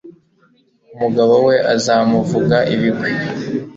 [0.95, 3.11] umugabo we akamuvuga ibigwi